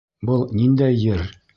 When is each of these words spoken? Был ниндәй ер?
Был 0.29 0.47
ниндәй 0.61 0.99
ер? 1.05 1.25